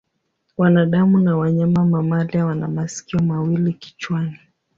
Wanadamu 0.57 1.19
na 1.19 1.37
wanyama 1.37 1.85
mamalia 1.85 2.45
wana 2.45 2.67
masikio 2.67 3.19
mawili 3.19 3.73
kichwani. 3.73 4.39